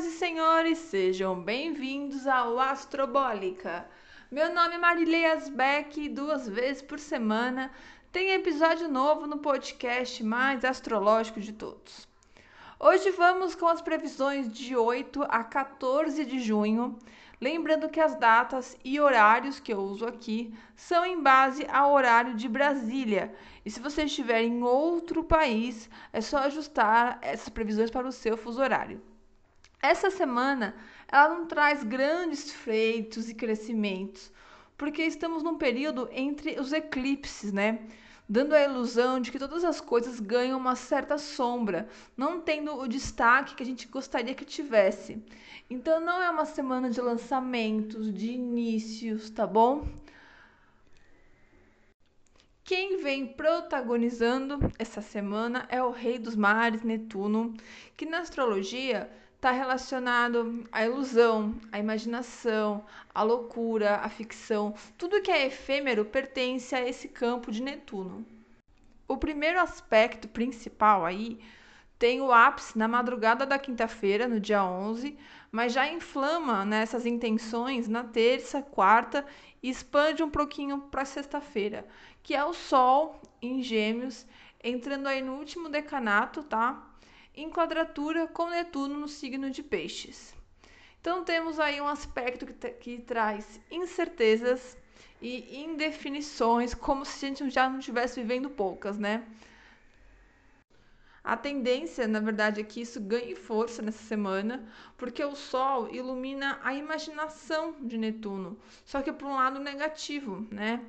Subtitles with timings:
[0.00, 3.86] Senhoras e senhores, sejam bem-vindos ao Astrobólica.
[4.30, 7.70] Meu nome é Marilei Asbeck e duas vezes por semana
[8.10, 12.08] tem episódio novo no podcast mais astrológico de todos.
[12.78, 16.98] Hoje vamos com as previsões de 8 a 14 de junho.
[17.38, 22.34] Lembrando que as datas e horários que eu uso aqui são em base ao horário
[22.34, 23.34] de Brasília.
[23.66, 28.36] E se você estiver em outro país, é só ajustar essas previsões para o seu
[28.38, 29.09] fuso horário.
[29.82, 30.74] Essa semana
[31.08, 34.30] ela não traz grandes feitos e crescimentos,
[34.76, 37.80] porque estamos num período entre os eclipses, né?
[38.28, 42.86] Dando a ilusão de que todas as coisas ganham uma certa sombra, não tendo o
[42.86, 45.20] destaque que a gente gostaria que tivesse.
[45.68, 49.88] Então não é uma semana de lançamentos, de inícios, tá bom?
[52.62, 57.54] Quem vem protagonizando essa semana é o Rei dos Mares, Netuno,
[57.96, 59.10] que na astrologia
[59.40, 64.74] está relacionado à ilusão, à imaginação, à loucura, à ficção.
[64.98, 68.26] Tudo que é efêmero pertence a esse campo de Netuno.
[69.08, 71.40] O primeiro aspecto principal aí
[71.98, 75.16] tem o ápice na madrugada da quinta-feira, no dia 11,
[75.50, 79.24] mas já inflama nessas né, intenções na terça, quarta
[79.62, 81.86] e expande um pouquinho para sexta-feira,
[82.22, 84.26] que é o Sol em Gêmeos,
[84.62, 86.90] entrando aí no último decanato, tá?
[87.34, 90.34] Em quadratura com Netuno no signo de Peixes.
[91.00, 94.76] Então temos aí um aspecto que, que traz incertezas
[95.20, 99.24] e indefinições, como se a gente já não estivesse vivendo poucas, né?
[101.22, 106.58] A tendência, na verdade, é que isso ganhe força nessa semana, porque o Sol ilumina
[106.62, 110.80] a imaginação de Netuno, só que por um lado negativo, né?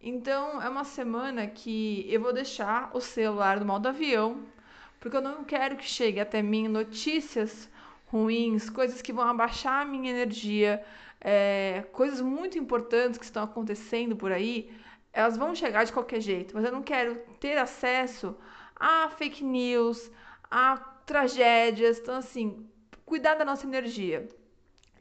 [0.00, 4.44] Então é uma semana que eu vou deixar o celular no modo avião,
[5.02, 7.68] porque eu não quero que chegue até mim notícias
[8.06, 10.80] ruins, coisas que vão abaixar a minha energia,
[11.20, 14.72] é, coisas muito importantes que estão acontecendo por aí,
[15.12, 18.36] elas vão chegar de qualquer jeito, mas eu não quero ter acesso
[18.76, 20.08] a fake news,
[20.48, 22.64] a tragédias, então assim,
[23.04, 24.28] cuidar da nossa energia.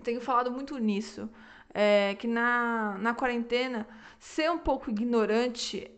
[0.04, 1.30] Tenho falado muito nisso,
[1.76, 5.92] é, que na, na quarentena, ser um pouco ignorante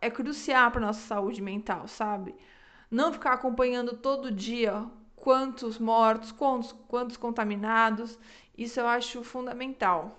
[0.00, 2.34] é crucial para nossa saúde mental, sabe?
[2.92, 4.84] Não ficar acompanhando todo dia
[5.16, 8.18] quantos mortos, quantos, quantos contaminados,
[8.56, 10.18] isso eu acho fundamental.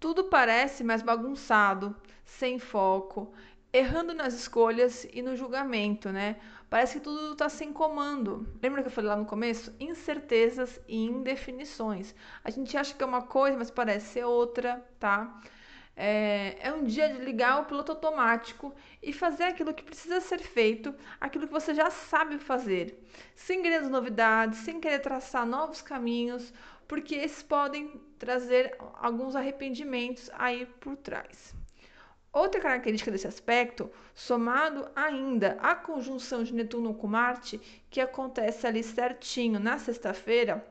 [0.00, 3.32] Tudo parece mais bagunçado, sem foco,
[3.72, 6.36] errando nas escolhas e no julgamento, né?
[6.68, 8.44] Parece que tudo está sem comando.
[8.60, 9.72] Lembra que eu falei lá no começo?
[9.78, 12.12] Incertezas e indefinições.
[12.42, 15.40] A gente acha que é uma coisa, mas parece ser outra, tá?
[15.98, 20.40] É, é um dia de ligar o piloto automático e fazer aquilo que precisa ser
[20.40, 23.02] feito, aquilo que você já sabe fazer,
[23.34, 26.52] sem grandes novidades, sem querer traçar novos caminhos,
[26.86, 31.54] porque esses podem trazer alguns arrependimentos aí por trás.
[32.30, 37.58] Outra característica desse aspecto, somado ainda à conjunção de Netuno com Marte,
[37.88, 40.62] que acontece ali certinho na sexta-feira,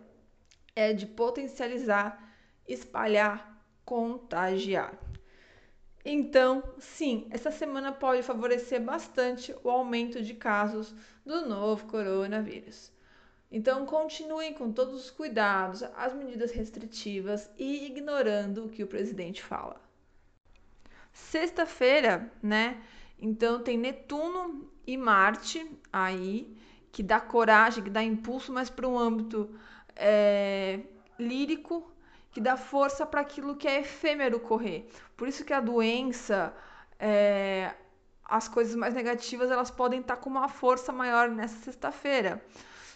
[0.75, 2.21] é de potencializar,
[2.67, 5.04] espalhar, contagiar.
[6.07, 10.93] Então, sim, essa semana pode favorecer bastante o aumento de casos
[11.25, 12.91] do novo coronavírus.
[13.51, 19.41] Então, continuem com todos os cuidados, as medidas restritivas e ignorando o que o presidente
[19.41, 19.81] fala.
[21.11, 22.83] Sexta-feira, né?
[23.17, 26.55] Então, tem Netuno e Marte aí,
[26.91, 29.49] que dá coragem, que dá impulso, mas para um âmbito
[29.95, 30.81] é,
[31.17, 31.94] lírico
[32.35, 34.89] que dá força para aquilo que é efêmero correr.
[35.15, 36.53] Por isso que a doença,
[36.99, 37.73] é,
[38.25, 42.43] as coisas mais negativas, elas podem estar tá com uma força maior nessa sexta-feira.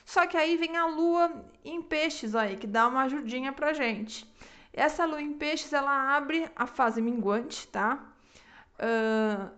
[0.05, 1.31] Só que aí vem a lua
[1.63, 4.29] em peixes aí, que dá uma ajudinha pra gente.
[4.73, 7.97] Essa lua em peixes, ela abre a fase minguante, tá?
[8.75, 9.49] Uh,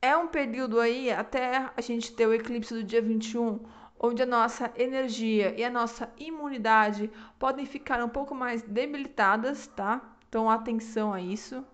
[0.00, 3.58] é um período aí, até a gente ter o eclipse do dia 21,
[4.04, 10.02] onde a nossa energia e a nossa imunidade podem ficar um pouco mais debilitadas, tá?
[10.28, 11.64] Então, atenção a isso,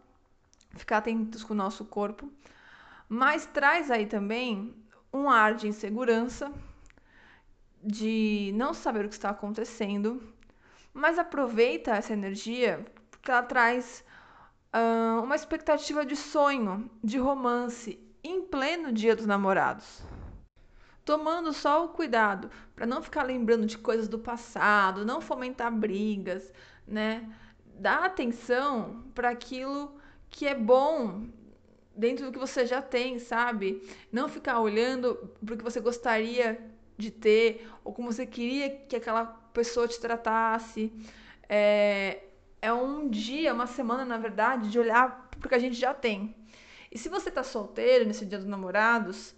[0.77, 2.31] ficar atentos com o nosso corpo.
[3.09, 4.73] Mas traz aí também
[5.13, 6.53] um ar de insegurança,
[7.83, 10.23] de não saber o que está acontecendo,
[10.95, 14.05] mas aproveita essa energia porque ela traz
[14.73, 20.03] uh, uma expectativa de sonho, de romance, em pleno Dia dos Namorados
[21.05, 26.53] tomando só o cuidado para não ficar lembrando de coisas do passado, não fomentar brigas,
[26.87, 27.29] né?
[27.79, 29.99] Dar atenção para aquilo
[30.29, 31.27] que é bom
[31.97, 33.83] dentro do que você já tem, sabe?
[34.13, 36.59] Não ficar olhando para o que você gostaria
[36.97, 40.93] de ter, ou como você queria que aquela pessoa te tratasse.
[41.49, 42.25] É,
[42.63, 45.93] é um dia, uma semana, na verdade, de olhar para o que a gente já
[45.93, 46.37] tem.
[46.91, 49.35] E se você está solteiro nesse dia dos namorados,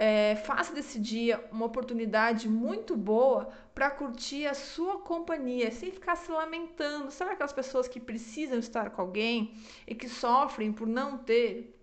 [0.00, 6.14] é, faça desse dia uma oportunidade muito boa para curtir a sua companhia, sem ficar
[6.14, 7.10] se lamentando.
[7.10, 11.76] Sabe aquelas pessoas que precisam estar com alguém e que sofrem por não ter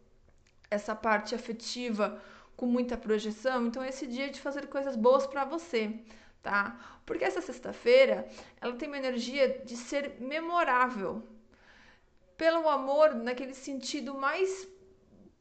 [0.72, 2.18] essa parte afetiva
[2.56, 3.68] com muita projeção?
[3.68, 6.00] Então, esse dia é de fazer coisas boas para você,
[6.42, 6.80] tá?
[7.06, 8.30] Porque essa sexta-feira
[8.62, 11.22] ela tem uma energia de ser memorável
[12.38, 14.66] pelo amor naquele sentido mais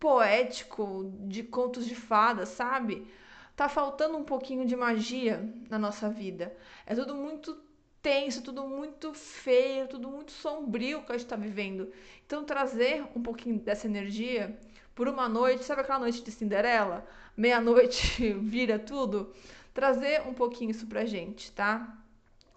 [0.04, 3.10] poético de contos de fadas, sabe?
[3.56, 6.54] Tá faltando um pouquinho de magia na nossa vida.
[6.84, 7.58] É tudo muito
[8.02, 11.90] tenso, tudo muito feio, tudo muito sombrio que a gente está vivendo.
[12.26, 14.54] Então, trazer um pouquinho dessa energia
[14.94, 17.06] por uma noite, sabe aquela noite de Cinderela?
[17.34, 19.32] Meia-noite vira tudo?
[19.72, 21.96] Trazer um pouquinho isso pra gente, tá?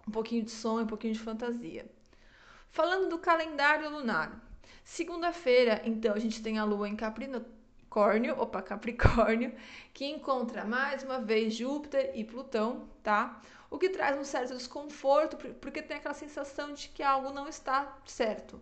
[0.06, 1.86] Um pouquinho de sonho, um pouquinho de fantasia.
[2.70, 4.47] Falando do calendário lunar.
[4.90, 9.54] Segunda-feira, então, a gente tem a lua em Capricórnio, opa, Capricórnio,
[9.92, 13.40] que encontra mais uma vez Júpiter e Plutão, tá?
[13.70, 17.98] O que traz um certo desconforto, porque tem aquela sensação de que algo não está
[18.06, 18.58] certo.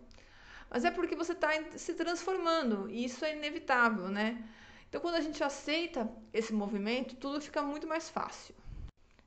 [0.69, 4.43] Mas é porque você está se transformando, e isso é inevitável, né?
[4.89, 8.53] Então, quando a gente aceita esse movimento, tudo fica muito mais fácil.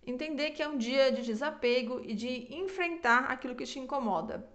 [0.06, 4.46] Entender que é um dia de desapego e de enfrentar aquilo que te incomoda.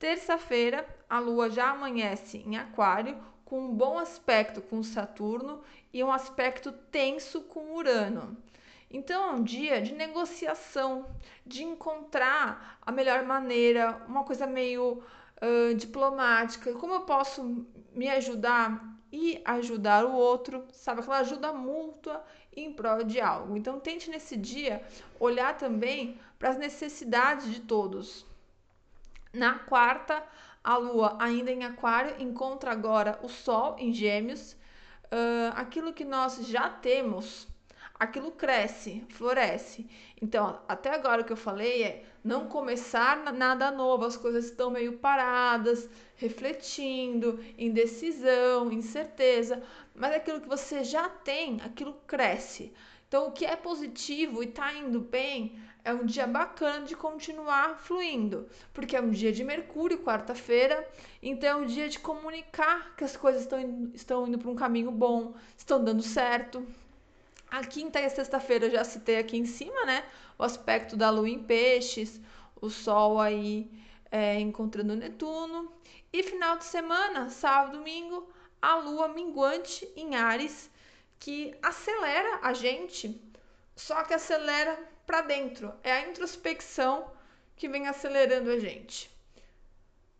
[0.00, 5.60] Terça-feira, a lua já amanhece em Aquário, com um bom aspecto com Saturno
[5.92, 8.36] e um aspecto tenso com Urano.
[8.88, 11.06] Então é um dia de negociação,
[11.44, 15.02] de encontrar a melhor maneira, uma coisa meio
[15.42, 16.72] uh, diplomática.
[16.74, 18.80] Como eu posso me ajudar
[19.12, 21.00] e ajudar o outro, sabe?
[21.00, 22.24] Aquela ajuda mútua
[22.56, 23.56] em prol de algo.
[23.56, 24.80] Então tente nesse dia
[25.18, 28.24] olhar também para as necessidades de todos.
[29.32, 30.24] Na quarta,
[30.62, 34.52] a Lua, ainda em Aquário, encontra agora o Sol em Gêmeos.
[35.06, 37.48] Uh, aquilo que nós já temos,
[37.98, 39.88] aquilo cresce, floresce.
[40.20, 44.70] Então, até agora o que eu falei é não começar nada novo, as coisas estão
[44.70, 49.62] meio paradas, refletindo, indecisão, incerteza,
[49.94, 52.72] mas aquilo que você já tem, aquilo cresce.
[53.10, 57.82] Então, o que é positivo e está indo bem, é um dia bacana de continuar
[57.82, 60.88] fluindo, porque é um dia de Mercúrio, quarta-feira,
[61.20, 64.54] então é um dia de comunicar que as coisas estão indo, estão indo para um
[64.54, 66.64] caminho bom, estão dando certo.
[67.50, 70.04] A quinta e a sexta-feira já citei aqui em cima, né?
[70.38, 72.20] O aspecto da lua em peixes,
[72.60, 73.68] o sol aí
[74.08, 75.72] é, encontrando Netuno.
[76.12, 78.28] E final de semana, sábado, domingo,
[78.62, 80.70] a lua minguante em Ares,
[81.20, 83.22] que acelera a gente,
[83.76, 84.76] só que acelera
[85.06, 85.72] para dentro.
[85.84, 87.12] É a introspecção
[87.54, 89.10] que vem acelerando a gente.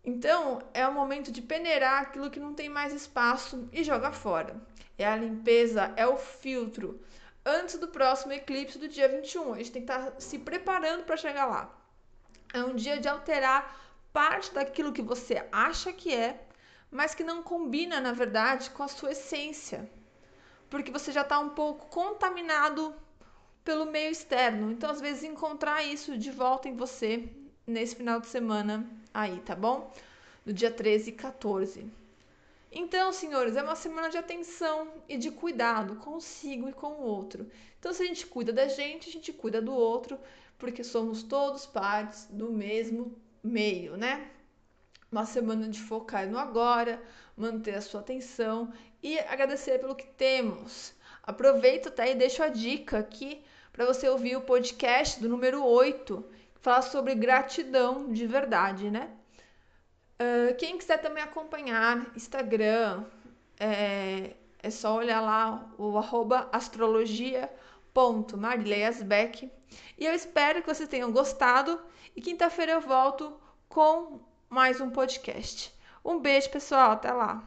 [0.04, 4.60] Então, é o momento de peneirar aquilo que não tem mais espaço e jogar fora.
[4.98, 7.00] É a limpeza, é o filtro.
[7.44, 11.04] Antes do próximo eclipse do dia 21, a gente tem que estar tá se preparando
[11.04, 11.74] para chegar lá.
[12.52, 13.78] É um dia de alterar
[14.12, 16.46] parte daquilo que você acha que é,
[16.90, 19.88] mas que não combina, na verdade, com a sua essência.
[20.70, 22.94] Porque você já está um pouco contaminado
[23.64, 24.70] pelo meio externo.
[24.72, 27.28] Então, às vezes, encontrar isso de volta em você
[27.66, 29.92] nesse final de semana aí, tá bom?
[30.46, 32.00] No dia 13 e 14.
[32.72, 37.50] Então, senhores, é uma semana de atenção e de cuidado consigo e com o outro.
[37.78, 40.18] Então, se a gente cuida da gente, a gente cuida do outro,
[40.56, 44.30] porque somos todos partes do mesmo meio, né?
[45.10, 47.02] Uma semana de focar no agora,
[47.40, 48.70] manter a sua atenção
[49.02, 50.92] e agradecer pelo que temos.
[51.22, 53.42] Aproveito até e deixo a dica aqui
[53.72, 59.10] para você ouvir o podcast do número 8, que fala sobre gratidão de verdade, né?
[60.20, 63.04] Uh, quem quiser também acompanhar Instagram,
[63.58, 69.50] é, é só olhar lá o arroba astrologia.marileiasbeck.
[69.96, 71.80] E eu espero que vocês tenham gostado.
[72.14, 75.72] E quinta-feira eu volto com mais um podcast.
[76.04, 76.92] Um beijo, pessoal.
[76.92, 77.42] Até lá.